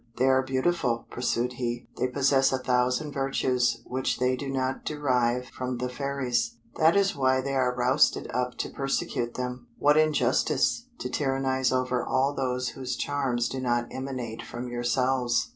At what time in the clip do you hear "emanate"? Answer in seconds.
13.91-14.41